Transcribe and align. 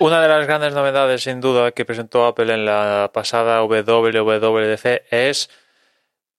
Una 0.00 0.22
de 0.22 0.28
las 0.28 0.46
grandes 0.46 0.74
novedades, 0.74 1.24
sin 1.24 1.40
duda, 1.40 1.72
que 1.72 1.84
presentó 1.84 2.24
Apple 2.24 2.54
en 2.54 2.64
la 2.64 3.10
pasada 3.12 3.62
WWDC 3.62 5.02
es 5.10 5.50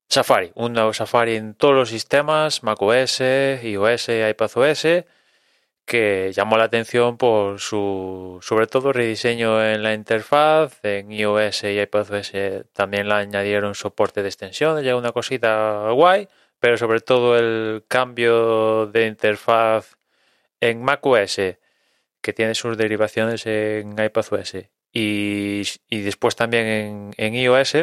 Safari. 0.07 0.54
Un 0.55 0.71
nuevo 0.71 0.93
Safari 0.93 1.35
en 1.35 1.55
todos 1.55 1.75
los 1.75 1.89
sistemas, 1.89 2.63
macOS, 2.63 3.20
iOS, 3.20 4.09
iPadOS, 4.09 4.88
que 5.85 6.31
llamó 6.34 6.57
la 6.57 6.66
atención 6.66 7.17
por 7.17 7.59
su, 7.59 8.39
sobre 8.41 8.67
todo, 8.67 8.93
rediseño 8.93 9.62
en 9.62 9.84
la 9.84 9.94
interfaz. 9.94 10.80
En 10.84 11.12
iOS 11.12 11.66
y 11.66 11.81
iPadOS 11.81 12.31
también 12.71 13.09
le 13.09 13.16
añadieron 13.16 13.76
soporte 13.76 14.21
de 14.21 14.30
extensiones, 14.30 14.85
ya 14.85 14.95
una 14.95 15.12
cosita 15.12 15.89
guay, 15.91 16.30
pero 16.59 16.77
sobre 16.77 17.02
todo 17.02 17.38
el 17.38 17.84
cambio 17.89 18.85
de 18.88 19.07
interfaz 19.07 19.98
en 20.62 20.81
macOS 20.81 21.39
que 22.22 22.34
tiene 22.34 22.55
sus 22.55 22.78
derivaciones 22.78 23.46
en 23.46 23.98
iPadOS 24.00 24.55
y, 24.91 25.62
y 25.90 26.02
después 26.02 26.36
también 26.36 27.14
en, 27.18 27.34
iOS, 27.36 27.76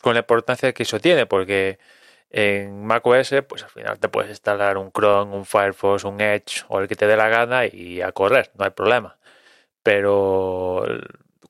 con 0.00 0.14
la 0.14 0.20
importancia 0.20 0.72
que 0.72 0.82
eso 0.82 1.00
tiene, 1.00 1.26
porque 1.26 1.78
en 2.30 2.84
macOS, 2.84 3.34
pues 3.48 3.62
al 3.62 3.70
final 3.70 3.98
te 3.98 4.08
puedes 4.08 4.30
instalar 4.30 4.76
un 4.78 4.92
Chrome, 4.92 5.34
un 5.36 5.46
Firefox, 5.46 6.04
un 6.04 6.20
Edge 6.20 6.64
o 6.68 6.80
el 6.80 6.88
que 6.88 6.96
te 6.96 7.06
dé 7.06 7.16
la 7.16 7.28
gana 7.28 7.66
y 7.66 8.02
a 8.02 8.12
correr, 8.12 8.50
no 8.58 8.64
hay 8.64 8.70
problema. 8.70 9.18
Pero 9.82 10.84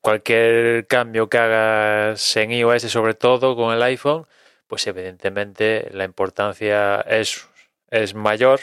cualquier 0.01 0.87
cambio 0.87 1.29
que 1.29 1.37
hagas 1.37 2.37
en 2.37 2.51
iOS, 2.51 2.83
sobre 2.83 3.13
todo 3.15 3.55
con 3.55 3.73
el 3.73 3.83
iPhone, 3.83 4.27
pues 4.67 4.87
evidentemente 4.87 5.89
la 5.93 6.05
importancia 6.05 7.01
es, 7.01 7.47
es 7.89 8.13
mayor 8.15 8.61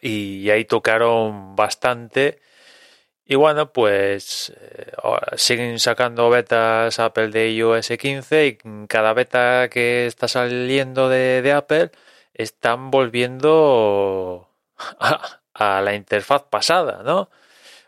y 0.00 0.50
ahí 0.50 0.64
tocaron 0.64 1.56
bastante 1.56 2.40
y 3.30 3.36
bueno, 3.36 3.72
pues 3.72 4.52
eh, 4.60 4.90
siguen 5.36 5.78
sacando 5.78 6.30
betas 6.30 6.98
Apple 6.98 7.28
de 7.28 7.52
iOS 7.52 7.90
15 7.96 8.46
y 8.46 8.58
cada 8.88 9.12
beta 9.12 9.68
que 9.70 10.06
está 10.06 10.26
saliendo 10.26 11.08
de, 11.08 11.52
Apple 11.52 11.92
están 12.34 12.90
volviendo 12.90 14.50
a, 15.54 15.80
la 15.80 15.94
interfaz 15.94 16.42
pasada, 16.50 17.04
¿no? 17.04 17.30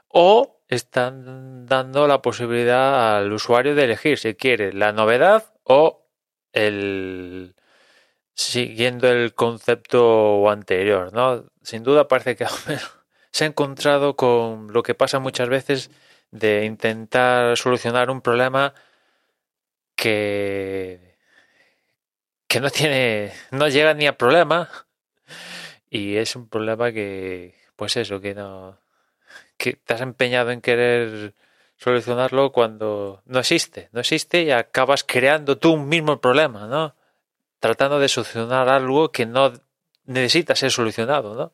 O 0.06 0.60
están 0.68 1.66
dando 1.66 2.06
la 2.06 2.22
posibilidad 2.22 3.16
al 3.16 3.32
usuario 3.32 3.74
de 3.74 3.82
elegir 3.84 4.18
si 4.18 4.34
quiere 4.36 4.72
la 4.72 4.92
novedad 4.92 5.52
o 5.64 6.06
el 6.52 7.56
siguiendo 8.34 9.08
el 9.08 9.34
concepto 9.34 10.48
anterior, 10.48 11.12
¿no? 11.12 11.46
Sin 11.62 11.82
duda 11.82 12.06
parece 12.06 12.36
que 12.36 12.46
se 13.32 13.44
ha 13.44 13.46
encontrado 13.46 14.14
con 14.14 14.72
lo 14.72 14.82
que 14.82 14.94
pasa 14.94 15.18
muchas 15.18 15.48
veces 15.48 15.90
de 16.30 16.64
intentar 16.64 17.56
solucionar 17.56 18.10
un 18.10 18.20
problema 18.20 18.74
que, 19.96 21.16
que 22.46 22.60
no 22.60 22.70
tiene, 22.70 23.32
no 23.50 23.68
llega 23.68 23.94
ni 23.94 24.06
a 24.06 24.16
problema 24.16 24.70
y 25.90 26.16
es 26.16 26.36
un 26.36 26.48
problema 26.48 26.92
que, 26.92 27.54
pues 27.76 27.96
eso, 27.96 28.20
que 28.20 28.34
no, 28.34 28.78
que 29.56 29.74
te 29.74 29.94
empeñado 29.94 30.50
en 30.50 30.60
querer 30.60 31.34
solucionarlo 31.76 32.52
cuando 32.52 33.22
no 33.26 33.40
existe, 33.40 33.88
no 33.92 34.00
existe 34.00 34.42
y 34.42 34.50
acabas 34.50 35.04
creando 35.04 35.58
tú 35.58 35.72
un 35.72 35.88
mismo 35.88 36.20
problema, 36.20 36.66
¿no? 36.66 36.94
Tratando 37.60 37.98
de 37.98 38.08
solucionar 38.08 38.68
algo 38.68 39.10
que 39.10 39.26
no 39.26 39.52
necesita 40.04 40.54
ser 40.54 40.70
solucionado, 40.70 41.34
¿no? 41.34 41.52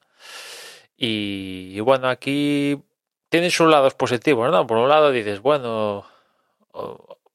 Y, 1.01 1.79
bueno, 1.81 2.09
aquí 2.09 2.83
tiene 3.29 3.51
sus 3.51 3.69
lados 3.69 3.95
positivos, 3.95 4.51
¿no? 4.51 4.67
Por 4.67 4.79
un 4.79 4.89
lado 4.89 5.13
dices, 5.13 5.41
bueno, 5.41 6.05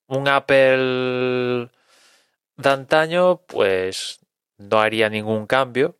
un 0.07 0.27
Apple 0.27 1.69
de 2.57 2.69
antaño, 2.69 3.37
pues 3.47 4.19
no 4.57 4.79
haría 4.79 5.09
ningún 5.09 5.47
cambio, 5.47 5.95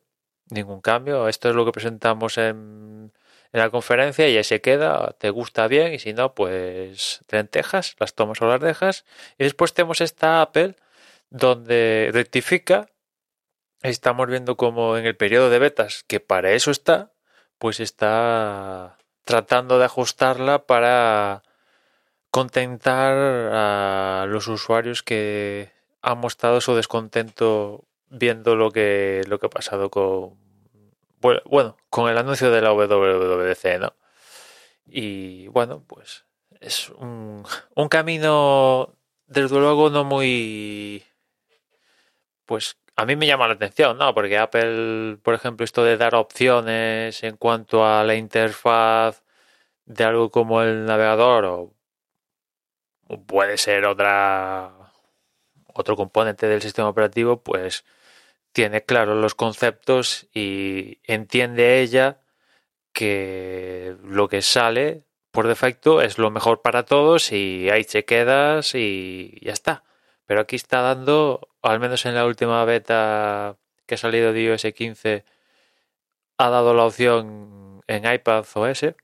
ningún 0.50 0.82
cambio. 0.82 1.26
Esto 1.28 1.48
es 1.48 1.56
lo 1.56 1.64
que 1.64 1.72
presentamos 1.72 2.36
en, 2.36 3.12
en 3.54 3.60
la 3.60 3.70
conferencia 3.70 4.28
y 4.28 4.36
ahí 4.36 4.44
se 4.44 4.60
queda, 4.60 5.14
te 5.18 5.30
gusta 5.30 5.66
bien 5.66 5.94
y 5.94 5.98
si 6.00 6.12
no, 6.12 6.34
pues 6.34 7.20
lentejas, 7.30 7.96
las 7.98 8.14
tomas 8.14 8.42
o 8.42 8.46
las 8.46 8.60
dejas. 8.60 9.06
Y 9.38 9.44
después 9.44 9.72
tenemos 9.72 10.02
esta 10.02 10.42
Apple 10.42 10.76
donde 11.30 12.10
rectifica. 12.12 12.90
Estamos 13.82 14.28
viendo 14.28 14.56
como 14.56 14.98
en 14.98 15.06
el 15.06 15.16
periodo 15.16 15.50
de 15.50 15.58
betas, 15.58 16.04
que 16.06 16.20
para 16.20 16.52
eso 16.52 16.70
está, 16.70 17.13
pues 17.58 17.80
está 17.80 18.98
tratando 19.24 19.78
de 19.78 19.86
ajustarla 19.86 20.66
para 20.66 21.42
contentar 22.30 23.14
a 23.52 24.26
los 24.28 24.48
usuarios 24.48 25.02
que 25.02 25.72
han 26.02 26.18
mostrado 26.18 26.60
su 26.60 26.74
descontento 26.74 27.84
viendo 28.08 28.56
lo 28.56 28.70
que 28.70 29.22
lo 29.28 29.38
que 29.38 29.46
ha 29.46 29.50
pasado 29.50 29.90
con 29.90 30.36
bueno, 31.20 31.76
con 31.88 32.10
el 32.10 32.18
anuncio 32.18 32.50
de 32.50 32.60
la 32.60 32.72
WWDC, 32.72 33.80
¿no? 33.80 33.94
Y 34.86 35.48
bueno, 35.48 35.82
pues 35.86 36.26
es 36.60 36.90
un, 36.90 37.44
un 37.74 37.88
camino 37.88 38.94
desde 39.26 39.58
luego 39.58 39.88
no 39.88 40.04
muy 40.04 41.02
pues 42.44 42.76
a 42.96 43.06
mí 43.06 43.16
me 43.16 43.26
llama 43.26 43.48
la 43.48 43.54
atención, 43.54 43.98
¿no? 43.98 44.14
Porque 44.14 44.38
Apple, 44.38 45.18
por 45.22 45.34
ejemplo, 45.34 45.64
esto 45.64 45.84
de 45.84 45.96
dar 45.96 46.14
opciones 46.14 47.22
en 47.24 47.36
cuanto 47.36 47.86
a 47.86 48.04
la 48.04 48.14
interfaz 48.14 49.22
de 49.86 50.04
algo 50.04 50.30
como 50.30 50.62
el 50.62 50.86
navegador 50.86 51.44
o 51.46 51.74
puede 53.26 53.58
ser 53.58 53.84
otra 53.86 54.84
otro 55.74 55.96
componente 55.96 56.46
del 56.48 56.62
sistema 56.62 56.88
operativo, 56.88 57.42
pues 57.42 57.84
tiene 58.52 58.84
claros 58.84 59.18
los 59.20 59.34
conceptos 59.34 60.28
y 60.34 61.00
entiende 61.04 61.80
ella 61.80 62.20
que 62.92 63.96
lo 64.04 64.28
que 64.28 64.42
sale 64.42 65.04
por 65.32 65.48
defecto 65.48 66.00
es 66.02 66.18
lo 66.18 66.30
mejor 66.30 66.62
para 66.62 66.84
todos 66.84 67.32
y 67.32 67.68
ahí 67.70 67.84
te 67.84 68.04
quedas 68.04 68.74
y 68.74 69.38
ya 69.42 69.52
está. 69.52 69.84
Pero 70.26 70.40
aquí 70.40 70.56
está 70.56 70.80
dando 70.82 71.48
al 71.62 71.80
menos 71.80 72.06
en 72.06 72.14
la 72.14 72.26
última 72.26 72.64
beta 72.64 73.56
que 73.86 73.94
ha 73.96 73.98
salido 73.98 74.32
de 74.32 74.42
iOS 74.42 74.66
15, 74.74 75.24
ha 76.38 76.50
dado 76.50 76.74
la 76.74 76.84
opción 76.84 77.82
en 77.86 78.12
iPad 78.12 78.44
OS 78.54 78.94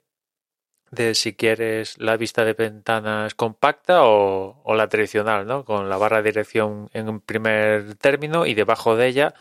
de 0.91 1.15
si 1.15 1.33
quieres 1.33 1.97
la 1.99 2.17
vista 2.17 2.43
de 2.45 2.53
ventanas 2.53 3.33
compacta 3.35 4.03
o, 4.03 4.75
la 4.75 4.89
tradicional, 4.89 5.47
¿no? 5.47 5.65
Con 5.65 5.89
la 5.89 5.97
barra 5.97 6.17
de 6.17 6.31
dirección 6.31 6.89
en 6.93 7.09
un 7.09 7.21
primer 7.21 7.95
término 7.95 8.45
y 8.45 8.53
debajo 8.53 8.95
de 8.95 9.07
ella 9.07 9.33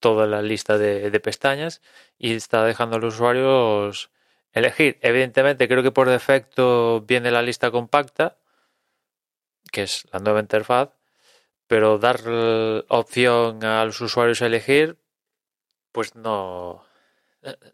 toda 0.00 0.26
la 0.26 0.42
lista 0.42 0.78
de, 0.78 1.20
pestañas 1.20 1.82
y 2.18 2.34
está 2.34 2.64
dejando 2.64 2.96
a 2.96 3.00
los 3.00 3.14
usuarios 3.14 4.10
elegir. 4.52 4.98
Evidentemente, 5.02 5.68
creo 5.68 5.82
que 5.82 5.92
por 5.92 6.08
defecto 6.08 7.02
viene 7.02 7.30
la 7.30 7.42
lista 7.42 7.70
compacta, 7.70 8.36
que 9.72 9.82
es 9.82 10.06
la 10.12 10.20
nueva 10.20 10.40
interfaz, 10.40 10.93
pero 11.74 11.98
dar 11.98 12.20
opción 12.86 13.64
a 13.64 13.84
los 13.84 14.00
usuarios 14.00 14.40
a 14.42 14.46
elegir, 14.46 14.96
pues 15.90 16.14
no, 16.14 16.84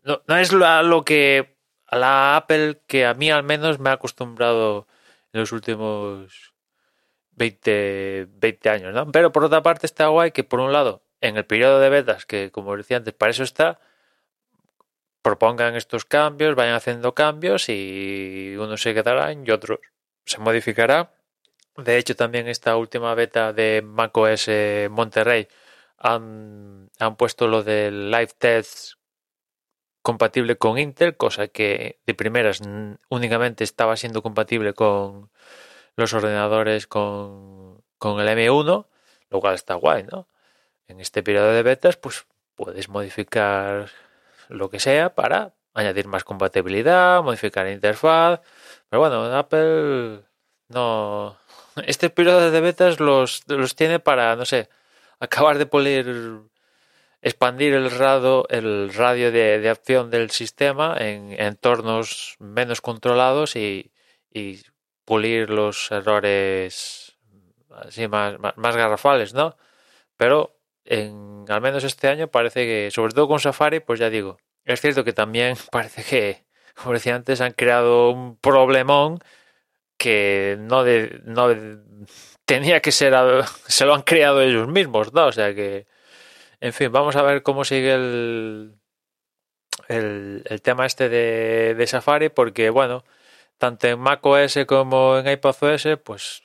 no, 0.04 0.36
es 0.38 0.54
lo 0.54 1.04
que 1.04 1.58
a 1.86 1.98
la 1.98 2.36
Apple 2.36 2.80
que 2.86 3.04
a 3.04 3.12
mí 3.12 3.30
al 3.30 3.42
menos 3.42 3.78
me 3.78 3.90
ha 3.90 3.92
acostumbrado 3.92 4.86
en 5.34 5.40
los 5.40 5.52
últimos 5.52 6.54
20, 7.32 8.28
20 8.30 8.70
años, 8.70 8.94
¿no? 8.94 9.12
Pero 9.12 9.32
por 9.32 9.44
otra 9.44 9.62
parte 9.62 9.84
está 9.84 10.06
guay 10.06 10.30
que 10.30 10.44
por 10.44 10.60
un 10.60 10.72
lado, 10.72 11.02
en 11.20 11.36
el 11.36 11.44
periodo 11.44 11.78
de 11.78 11.90
betas, 11.90 12.24
que 12.24 12.50
como 12.50 12.74
decía 12.74 12.96
antes, 12.96 13.12
para 13.12 13.32
eso 13.32 13.42
está, 13.42 13.80
propongan 15.20 15.76
estos 15.76 16.06
cambios, 16.06 16.54
vayan 16.54 16.74
haciendo 16.74 17.14
cambios 17.14 17.68
y 17.68 18.56
unos 18.56 18.80
se 18.80 18.94
quedarán 18.94 19.46
y 19.46 19.50
otros 19.50 19.80
se 20.24 20.38
modificará 20.38 21.12
de 21.84 21.98
hecho, 21.98 22.16
también 22.16 22.48
esta 22.48 22.76
última 22.76 23.14
beta 23.14 23.52
de 23.52 23.82
macOS 23.84 24.48
Monterrey 24.90 25.48
han, 25.98 26.90
han 26.98 27.16
puesto 27.16 27.46
lo 27.48 27.62
del 27.62 28.10
live 28.10 28.30
test 28.38 28.94
compatible 30.02 30.56
con 30.56 30.78
Intel, 30.78 31.16
cosa 31.16 31.48
que 31.48 32.00
de 32.06 32.14
primeras 32.14 32.60
únicamente 33.08 33.64
estaba 33.64 33.96
siendo 33.96 34.22
compatible 34.22 34.74
con 34.74 35.30
los 35.96 36.12
ordenadores 36.14 36.86
con, 36.86 37.82
con 37.98 38.20
el 38.20 38.28
M1, 38.28 38.86
lo 39.30 39.40
cual 39.40 39.54
está 39.54 39.74
guay, 39.74 40.04
¿no? 40.04 40.28
En 40.88 41.00
este 41.00 41.22
periodo 41.22 41.52
de 41.52 41.62
betas, 41.62 41.96
pues 41.96 42.26
puedes 42.56 42.88
modificar 42.88 43.90
lo 44.48 44.70
que 44.70 44.80
sea 44.80 45.14
para 45.14 45.54
añadir 45.74 46.08
más 46.08 46.24
compatibilidad, 46.24 47.22
modificar 47.22 47.66
la 47.66 47.72
interfaz, 47.72 48.40
pero 48.88 49.00
bueno, 49.00 49.24
Apple 49.36 50.22
no, 50.68 51.38
este 51.86 52.10
periodo 52.10 52.50
de 52.50 52.60
betas 52.60 53.00
los, 53.00 53.42
los 53.46 53.74
tiene 53.74 54.00
para, 54.00 54.36
no 54.36 54.44
sé, 54.44 54.68
acabar 55.18 55.58
de 55.58 55.66
poner, 55.66 56.06
expandir 57.22 57.74
el 57.74 57.90
radio, 57.90 58.46
el 58.48 58.92
radio 58.94 59.30
de, 59.30 59.68
acción 59.68 60.10
del 60.10 60.30
sistema 60.30 60.96
en 60.98 61.32
entornos 61.40 62.36
menos 62.38 62.80
controlados 62.80 63.56
y, 63.56 63.92
y 64.32 64.62
pulir 65.04 65.50
los 65.50 65.90
errores 65.90 67.16
así 67.70 68.08
más, 68.08 68.36
más, 68.38 68.76
garrafales, 68.76 69.34
¿no? 69.34 69.56
Pero 70.16 70.56
en, 70.84 71.44
al 71.48 71.60
menos 71.60 71.84
este 71.84 72.08
año 72.08 72.28
parece 72.28 72.64
que, 72.64 72.90
sobre 72.90 73.12
todo 73.12 73.28
con 73.28 73.40
Safari, 73.40 73.80
pues 73.80 74.00
ya 74.00 74.10
digo, 74.10 74.38
es 74.64 74.80
cierto 74.80 75.04
que 75.04 75.12
también 75.12 75.56
parece 75.72 76.04
que, 76.04 76.44
como 76.74 76.94
decía 76.94 77.14
antes, 77.14 77.40
han 77.40 77.52
creado 77.52 78.10
un 78.10 78.36
problemón 78.36 79.20
que 80.00 80.56
no, 80.58 80.82
de, 80.82 81.20
no 81.24 81.48
tenía 82.46 82.80
que 82.80 82.90
ser, 82.90 83.14
se 83.66 83.84
lo 83.84 83.94
han 83.94 84.02
creado 84.02 84.40
ellos 84.40 84.66
mismos, 84.66 85.12
¿no? 85.12 85.26
O 85.26 85.32
sea 85.32 85.54
que, 85.54 85.86
en 86.60 86.72
fin, 86.72 86.90
vamos 86.90 87.16
a 87.16 87.22
ver 87.22 87.42
cómo 87.42 87.64
sigue 87.64 87.92
el, 87.92 88.76
el, 89.88 90.62
tema 90.62 90.86
este 90.86 91.10
de, 91.10 91.74
de 91.74 91.86
Safari, 91.86 92.30
porque, 92.30 92.70
bueno, 92.70 93.04
tanto 93.58 93.88
en 93.88 94.00
macOS 94.00 94.60
como 94.66 95.18
en 95.18 95.28
iPadOS, 95.28 95.86
pues, 96.02 96.42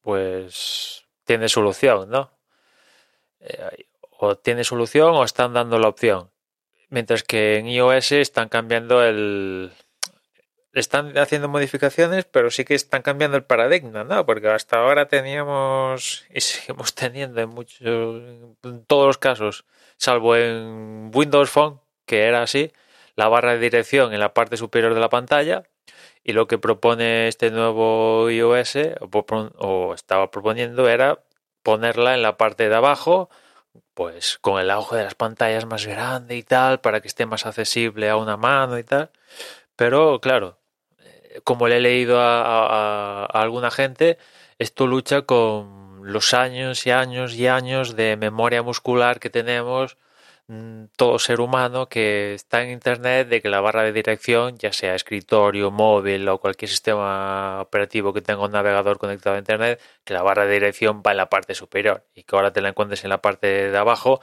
pues 0.00 1.06
tiene 1.24 1.48
solución, 1.48 2.10
¿no? 2.10 2.36
Eh, 3.38 3.86
o 4.18 4.36
tiene 4.36 4.64
solución 4.64 5.14
o 5.14 5.22
están 5.22 5.52
dando 5.52 5.78
la 5.78 5.88
opción. 5.88 6.32
Mientras 6.88 7.22
que 7.22 7.58
en 7.58 7.68
iOS 7.68 8.12
están 8.12 8.48
cambiando 8.48 9.04
el... 9.04 9.70
Están 10.72 11.18
haciendo 11.18 11.48
modificaciones, 11.48 12.24
pero 12.26 12.50
sí 12.50 12.64
que 12.64 12.74
están 12.74 13.02
cambiando 13.02 13.36
el 13.36 13.44
paradigma, 13.44 14.04
¿no? 14.04 14.24
Porque 14.24 14.48
hasta 14.48 14.78
ahora 14.78 15.08
teníamos 15.08 16.26
y 16.30 16.40
seguimos 16.40 16.94
teniendo 16.94 17.40
en 17.40 17.48
muchos, 17.48 18.22
en 18.62 18.84
todos 18.86 19.06
los 19.06 19.18
casos, 19.18 19.64
salvo 19.96 20.36
en 20.36 21.10
Windows 21.14 21.50
Phone, 21.50 21.80
que 22.06 22.24
era 22.24 22.42
así, 22.42 22.72
la 23.16 23.28
barra 23.28 23.52
de 23.52 23.58
dirección 23.58 24.14
en 24.14 24.20
la 24.20 24.34
parte 24.34 24.56
superior 24.56 24.94
de 24.94 25.00
la 25.00 25.08
pantalla 25.08 25.64
y 26.24 26.32
lo 26.32 26.46
que 26.46 26.58
propone 26.58 27.28
este 27.28 27.50
nuevo 27.50 28.30
iOS, 28.30 28.76
o, 29.58 29.94
estaba 29.94 30.30
proponiendo, 30.30 30.88
era 30.88 31.20
ponerla 31.62 32.14
en 32.14 32.22
la 32.22 32.36
parte 32.36 32.68
de 32.68 32.74
abajo, 32.74 33.30
pues 33.94 34.38
con 34.40 34.60
el 34.60 34.70
auge 34.70 34.96
de 34.96 35.04
las 35.04 35.14
pantallas 35.14 35.66
más 35.66 35.86
grande 35.86 36.36
y 36.36 36.42
tal, 36.42 36.80
para 36.80 37.00
que 37.00 37.08
esté 37.08 37.26
más 37.26 37.46
accesible 37.46 38.10
a 38.10 38.16
una 38.16 38.36
mano 38.36 38.78
y 38.78 38.84
tal. 38.84 39.10
Pero 39.76 40.20
claro, 40.20 40.58
como 41.44 41.68
le 41.68 41.76
he 41.78 41.80
leído 41.80 42.20
a 42.20 43.24
alguna 43.26 43.70
gente, 43.70 44.18
esto 44.58 44.86
lucha 44.86 45.22
con 45.22 46.00
los 46.02 46.34
años 46.34 46.86
y 46.86 46.90
años 46.90 47.34
y 47.34 47.46
años 47.46 47.96
de 47.96 48.16
memoria 48.16 48.62
muscular 48.62 49.20
que 49.20 49.30
tenemos 49.30 49.96
Mm, 50.52 50.86
todo 50.96 51.20
ser 51.20 51.40
humano 51.40 51.88
que 51.88 52.34
está 52.34 52.62
en 52.64 52.70
Internet 52.70 53.28
de 53.28 53.40
que 53.40 53.48
la 53.48 53.60
barra 53.60 53.84
de 53.84 53.92
dirección, 53.92 54.58
ya 54.58 54.72
sea 54.72 54.96
escritorio, 54.96 55.70
móvil 55.70 56.28
o 56.28 56.38
cualquier 56.40 56.68
sistema 56.68 57.60
operativo 57.60 58.12
que 58.12 58.20
tenga 58.20 58.44
un 58.44 58.50
navegador 58.50 58.98
conectado 58.98 59.36
a 59.36 59.38
Internet, 59.38 59.80
que 60.02 60.12
la 60.12 60.22
barra 60.22 60.46
de 60.46 60.54
dirección 60.54 61.04
va 61.06 61.12
en 61.12 61.18
la 61.18 61.30
parte 61.30 61.54
superior 61.54 62.04
y 62.16 62.24
que 62.24 62.34
ahora 62.34 62.52
te 62.52 62.60
la 62.62 62.70
encuentres 62.70 63.04
en 63.04 63.10
la 63.10 63.22
parte 63.22 63.70
de 63.70 63.78
abajo. 63.78 64.20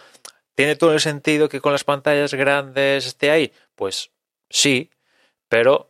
¿Tiene 0.53 0.75
todo 0.75 0.93
el 0.93 0.99
sentido 0.99 1.47
que 1.47 1.61
con 1.61 1.71
las 1.71 1.85
pantallas 1.85 2.33
grandes 2.33 3.05
esté 3.07 3.31
ahí? 3.31 3.53
Pues 3.75 4.11
sí, 4.49 4.91
pero 5.47 5.87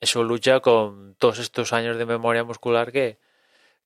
eso 0.00 0.22
lucha 0.24 0.60
con 0.60 1.14
todos 1.16 1.38
estos 1.38 1.72
años 1.72 1.98
de 1.98 2.06
memoria 2.06 2.44
muscular 2.44 2.92
que, 2.92 3.18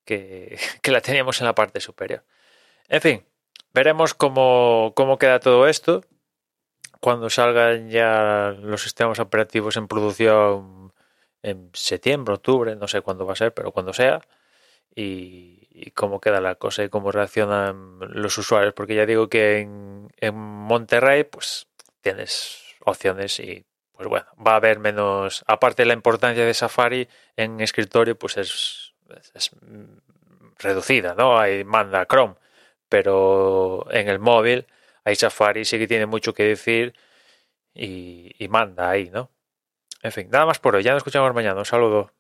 que, 0.05 0.59
que 0.83 0.91
la 0.91 1.01
teníamos 1.01 1.41
en 1.41 1.47
la 1.47 1.55
parte 1.55 1.81
superior. 1.81 2.25
En 2.89 3.01
fin, 3.01 3.25
Veremos 3.73 4.15
cómo, 4.15 4.93
cómo 4.97 5.19
queda 5.19 5.39
todo 5.39 5.69
esto 5.69 6.03
cuando 7.01 7.31
salgan 7.31 7.89
ya 7.89 8.55
los 8.61 8.83
sistemas 8.83 9.21
operativos 9.21 9.77
en 9.77 9.89
producción 9.89 10.93
en 11.43 11.71
septiembre, 11.73 12.35
octubre, 12.35 12.77
no 12.77 12.89
sé 12.89 13.01
cuándo 13.01 13.25
va 13.27 13.33
a 13.33 13.37
ser, 13.37 13.55
pero 13.55 13.73
cuando 13.73 13.95
sea, 13.95 14.21
y, 14.95 15.93
cómo 15.95 16.21
queda 16.21 16.41
la 16.41 16.57
cosa 16.57 16.85
y 16.85 16.89
cómo 16.91 17.12
reaccionan 17.12 17.99
los 18.01 18.37
usuarios, 18.39 18.75
porque 18.75 18.95
ya 18.97 19.07
digo 19.07 19.29
que 19.29 19.61
en, 19.61 20.09
en 20.19 20.35
Monterrey 20.37 21.25
pues 21.25 21.69
tienes 22.03 22.59
opciones 22.85 23.41
y 23.41 23.65
pues 24.00 24.08
bueno, 24.08 24.26
va 24.47 24.52
a 24.52 24.56
haber 24.56 24.79
menos, 24.79 25.44
aparte 25.47 25.82
de 25.82 25.87
la 25.87 25.93
importancia 25.93 26.43
de 26.43 26.55
Safari 26.55 27.06
en 27.37 27.61
escritorio 27.61 28.19
pues 28.19 28.38
es, 28.38 28.94
reducida, 30.58 31.14
¿no? 31.14 31.38
Hay 31.38 31.64
manda 31.64 32.06
Chrome 32.06 32.37
pero 32.88 33.87
en 33.91 34.08
el 34.08 34.19
móvil 34.19 34.67
hay 35.05 35.17
Safari 35.17 35.67
sí 35.67 35.79
que 35.79 35.87
tiene 35.87 36.06
mucho 36.06 36.32
que 36.32 36.44
decir 36.44 36.94
y, 37.75 38.35
y 38.43 38.49
manda 38.49 38.88
ahí, 38.88 39.11
¿no? 39.11 39.31
En 40.02 40.12
fin, 40.12 40.31
nada 40.31 40.47
más 40.47 40.58
por 40.58 40.76
hoy. 40.76 40.82
Ya 40.82 40.93
nos 40.93 41.00
escuchamos 41.00 41.35
mañana. 41.35 41.58
Un 41.58 41.67
saludo. 41.67 42.12